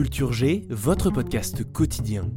[0.00, 2.30] Culture G, votre podcast quotidien.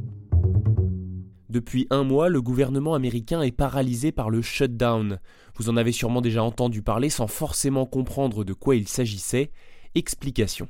[1.48, 5.18] Depuis un mois, le gouvernement américain est paralysé par le shutdown.
[5.56, 9.50] Vous en avez sûrement déjà entendu parler sans forcément comprendre de quoi il s'agissait.
[9.94, 10.68] Explication.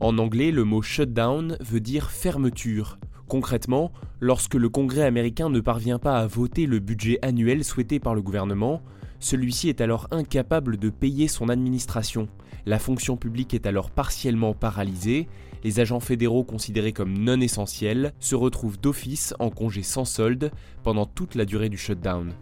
[0.00, 2.98] En anglais, le mot shutdown veut dire fermeture.
[3.28, 8.16] Concrètement, lorsque le Congrès américain ne parvient pas à voter le budget annuel souhaité par
[8.16, 8.82] le gouvernement,
[9.20, 12.28] celui-ci est alors incapable de payer son administration.
[12.66, 15.28] La fonction publique est alors partiellement paralysée,
[15.64, 20.50] les agents fédéraux considérés comme non essentiels se retrouvent d'office en congé sans solde
[20.82, 22.32] pendant toute la durée du shutdown.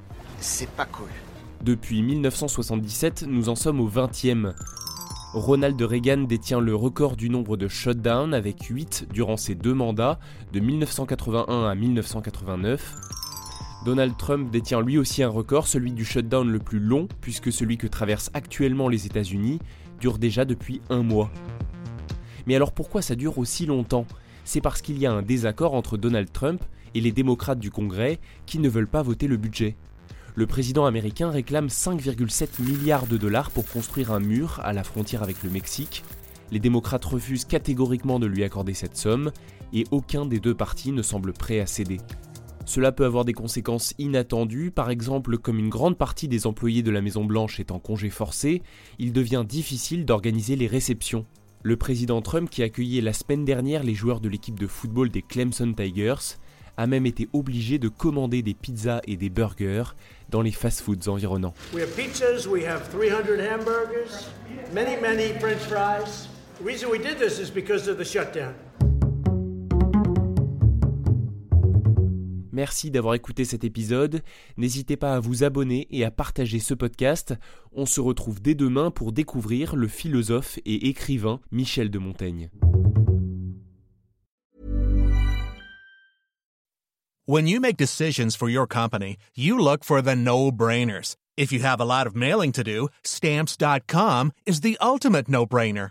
[0.41, 1.09] C'est pas cool.
[1.63, 4.53] Depuis 1977, nous en sommes au 20e.
[5.33, 10.19] Ronald Reagan détient le record du nombre de shutdowns avec 8 durant ses deux mandats
[10.53, 12.95] de 1981 à 1989.
[13.85, 17.77] Donald Trump détient lui aussi un record, celui du shutdown le plus long, puisque celui
[17.77, 19.59] que traversent actuellement les États-Unis
[20.01, 21.31] dure déjà depuis un mois.
[22.47, 24.07] Mais alors pourquoi ça dure aussi longtemps?
[24.47, 26.63] C'est parce qu'il y a un désaccord entre Donald Trump
[26.95, 29.77] et les démocrates du Congrès qui ne veulent pas voter le budget.
[30.35, 35.23] Le président américain réclame 5,7 milliards de dollars pour construire un mur à la frontière
[35.23, 36.05] avec le Mexique.
[36.51, 39.31] Les démocrates refusent catégoriquement de lui accorder cette somme
[39.75, 41.99] et aucun des deux partis ne semble prêt à céder.
[42.67, 46.91] Cela peut avoir des conséquences inattendues, par exemple comme une grande partie des employés de
[46.91, 48.63] la Maison Blanche est en congé forcé,
[48.99, 51.27] il devient difficile d'organiser les réceptions.
[51.63, 55.23] Le président Trump, qui accueillait la semaine dernière les joueurs de l'équipe de football des
[55.23, 56.39] Clemson Tigers,
[56.77, 59.95] a même été obligé de commander des pizzas et des burgers
[60.31, 61.55] dans les fast-foods environnants.
[61.73, 64.29] We have pizzas, we have 300 hamburgers,
[64.73, 66.29] many, many french fries.
[66.61, 68.55] The reason we did this is because of the shutdown.
[72.55, 74.23] Merci d'avoir écouté cet épisode.
[74.57, 77.35] N'hésitez pas à vous abonner et à partager ce podcast.
[77.73, 82.51] On se retrouve dès demain pour découvrir le philosophe et écrivain Michel de Montaigne.
[87.27, 91.17] When you make decisions for your company, you look for the no-brainers.
[91.37, 95.91] If you have a lot of mailing to do, stamps.com is the ultimate no-brainer.